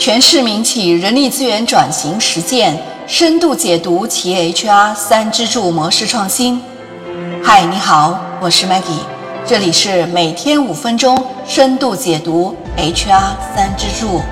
[0.00, 2.74] 全市民企人力资源转型实践
[3.06, 6.58] 深度解读企业 HR 三支柱模式创新。
[7.44, 9.04] 嗨，你好，我是 Maggie，
[9.46, 14.22] 这里是每天五分钟深度解读 HR 三支柱。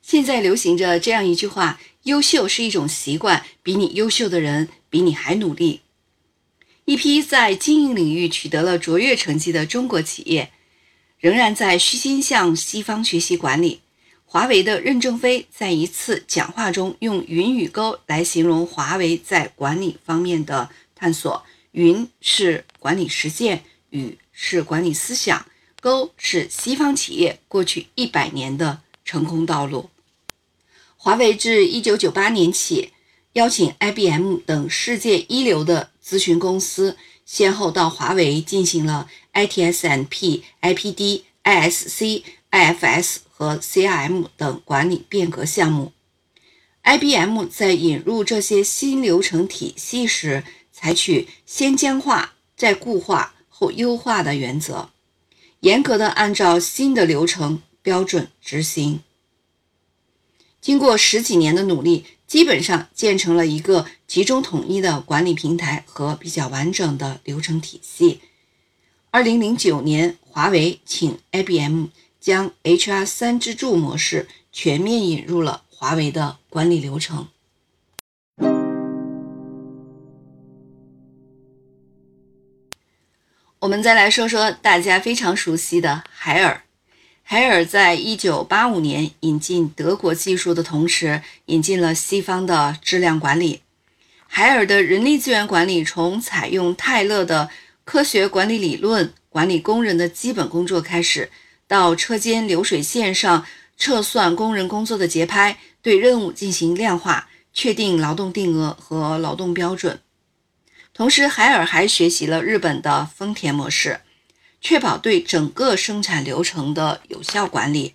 [0.00, 5.82] 现在流行着这样一句话：优秀是一种习惯，比你优秀的人比你还努力。
[6.90, 10.50] 一批在经营领域取得了卓越成绩的中国企业，
[11.20, 13.80] 仍然在虚心向西方学习管理。
[14.24, 21.44] 华为的任正非在一次讲话中用“云与沟”来形容华为在管理方面的探索。
[21.70, 25.46] 云是管理实践，与是管理思想，
[25.80, 29.90] 沟是西方企业过去一百年的成功道路。
[30.96, 32.90] 华为自1998年起，
[33.34, 45.92] 邀请 IBM 等世界一流的咨询公司，先后到华为进行了 ITSM-P、IPD、ISC、IFS 和 CRM 等管理变革项目。
[46.82, 54.88] IBM 在引入这些新流程体系时，采取先僵化再固化后优化的原则，
[55.60, 59.00] 严格的按照新的流程标准执行。
[60.60, 68.20] 经过十几年的努力，基本上建成了一个集中统一的管理平台和比较完整的流程体系。
[69.10, 71.86] 二零零九年，华为请 IBM
[72.20, 77.26] 将 HR 三支柱模式全面引入了华为的管理流程。
[83.58, 86.62] 我们再来说说大家非常熟悉的海尔。
[87.32, 93.60] 海尔在一九八五年引进德国技术的同时，引进了西方的质量管理。
[94.26, 97.48] 海尔的人力资源管理从采用泰勒的
[97.84, 101.30] 科学管理理论管理工人的基本工作开始，
[101.68, 103.46] 到车间流水线上
[103.76, 110.00] 测算工人工作的节拍，对任务进行量化，确定劳动定额和劳动标准。
[110.92, 114.00] 同时，海尔还学习了日本的丰田模式。
[114.60, 117.94] 确保对整个生产流程的有效管理，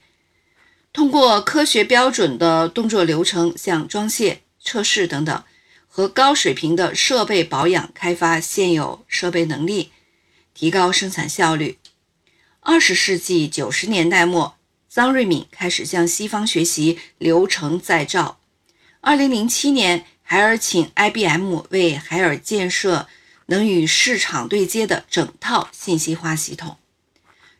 [0.91, 5.43] 通过科学标准的动作流程，像装卸、测试等等，
[5.87, 9.91] 和高水平的设备保养，开发现有设备能力，
[10.53, 11.77] 提高生产效率。
[12.61, 14.57] 二十世纪九十年代末，
[14.89, 18.39] 张瑞敏开始向西方学习流程再造。
[19.01, 23.07] 二零零七年，海尔请 IBM 为海尔建设。
[23.47, 26.77] 能与市场对接的整套信息化系统。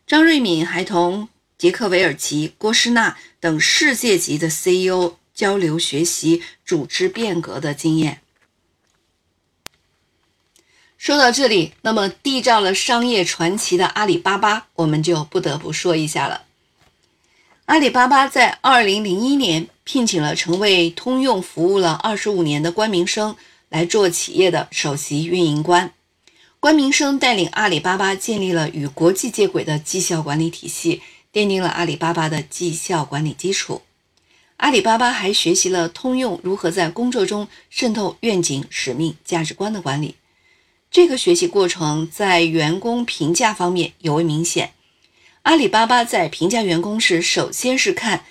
[0.06, 8.20] 张瑞敏还同杰克韦尔奇、郭士纳等世界级的 CEO 交流学习组织变革的经验。
[10.98, 16.42] 说到这里，那么缔造了商业传奇的阿里巴巴，我们就不得不说一下了。
[17.66, 23.36] 阿里巴巴在2001年聘请了成为通用服务了25年的关明生。
[23.68, 25.92] 来做企业的首席运营官，
[26.60, 33.82] 关明生带领阿里巴巴建立了与国际接轨的绩效管理体系，奠定了阿里巴巴的绩效管理基础。
[34.58, 40.14] 阿里巴巴还学习了通用如何在工作中渗透愿景、使命、价值观的管理。
[40.90, 44.72] 这个学习过程在员工评价方面尤为明显。
[45.42, 48.24] 阿里巴巴在评价员工时，首先是看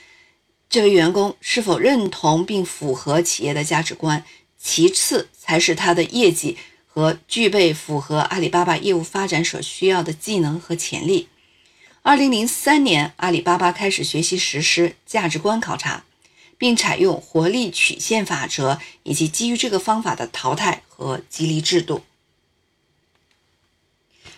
[0.67, 4.23] 这位员工是否认同并符合企业的价值观。
[4.67, 11.29] 其次才是他的业绩和具备符合阿里巴巴业务发展所需要的技能和潜力。
[12.01, 16.03] 二零零三年，阿里巴巴开始学习实施价值观考察，
[16.57, 22.03] 并采用活力曲线法则以及基于这个方法的淘汰和激励制度。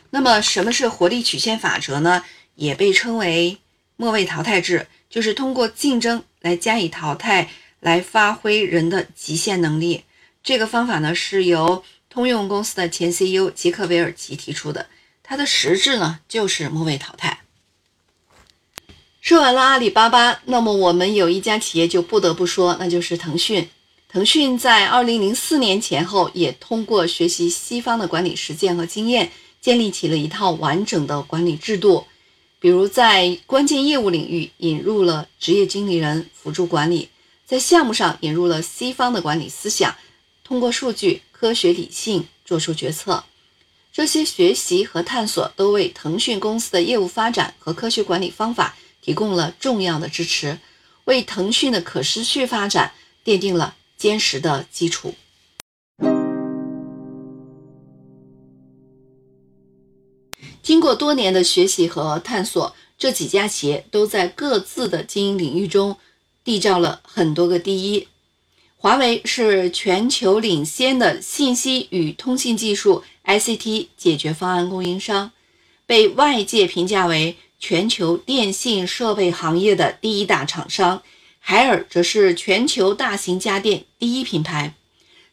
[0.09, 2.25] 那么，什么是活力曲线法则呢？
[2.55, 3.59] 也被称为
[3.95, 7.49] 末位淘汰制，就是通过竞争来加以淘汰，
[7.79, 10.03] 来发挥人的极限能力。
[10.47, 14.88] 这个方法呢，是由通用公司的前 CEO 杰克韦尔奇提出的。
[15.22, 17.41] 它的实质呢，就是末位淘汰。
[19.20, 23.67] 说完了阿里巴巴，那么我们有一家企业就不得不说，那就是腾讯。
[24.08, 29.29] 腾讯在2004年前后，也通过学习西方的管理实践和经验，
[29.59, 32.08] 建立起了一套完整的管理制度。
[32.61, 37.09] 比如在关键业务领域引入了职业经理人辅助管理，
[37.46, 39.93] 在项目上引入了西方的管理思想。
[40.47, 43.26] 通过数据、科学、理性做出决策，
[43.91, 50.58] 这些学习和探索都为腾讯公司的业务发展和科学管理方法提供了重要的支持，
[51.03, 52.94] 为腾讯的可持续发展
[53.26, 55.16] 奠定了坚实的基础。
[60.64, 65.97] 经过多年的学习和探索，这几家企业都在各自的经营领域中
[66.46, 68.08] 缔造了很多个第一。
[68.79, 75.32] 华为是全球领先的信息与通信技术 ICT 解决方案供应商，
[75.88, 81.02] 被外界评价为全球电信设备行业的第一大厂商。
[81.40, 84.76] 海尔则是全球大型家电第一品牌。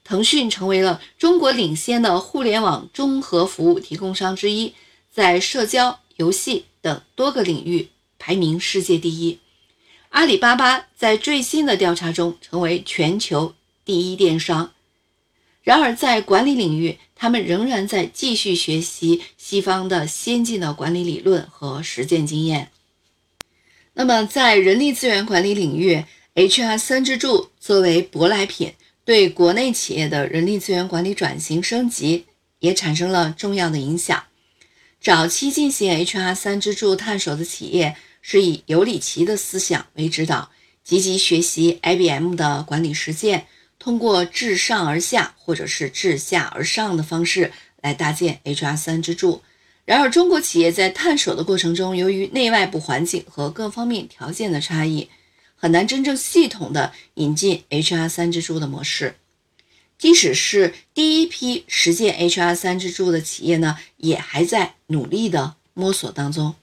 [0.02, 4.72] 腾讯成为了中国领先的互联网综合服务提供商之一，
[5.12, 9.38] 在社交、游戏等多个领域排名世界第一。
[10.14, 13.52] 阿里巴巴在最新的调查中成为全球
[13.84, 14.72] 第一电商。
[15.64, 22.70] 然而，在管理领域，他们仍然在继续学习西方的先进的管理理论和实践经验。
[23.94, 26.04] 那么，在人力资源管理领域
[26.36, 28.72] ，HR 三支柱作为舶来品，
[29.04, 32.26] 对国内企业的人力资源管理转型升级
[32.60, 34.22] 也产生了重要的影响。
[35.00, 37.96] 早期进行 HR 三支柱探索的企业。
[38.26, 40.50] 是以尤里奇的思想为指导，
[40.82, 43.46] 积极学习 IBM 的管理实践，
[43.78, 49.42] 通过自上而下或者是自下而上的方式来搭建 HR 三支柱。
[49.84, 55.10] 然而，中国企业在探索的过程中，由于内外部环境和各方面条件的差异，
[55.54, 59.16] 很难真正系统的引进 HR 三支柱的模式。
[59.98, 66.54] 即使是第一批实践 HR 三支柱的企业呢，也还在努力的摸索当中。